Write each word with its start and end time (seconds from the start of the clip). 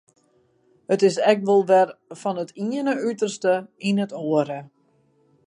It 0.93 1.01
is 1.09 1.17
ek 1.31 1.39
wol 1.47 1.63
wer 1.69 1.89
fan 2.21 2.37
it 2.43 2.51
iene 2.65 2.93
uterste 3.09 3.55
yn 3.87 4.01
it 4.03 4.13
oare. 4.23 4.59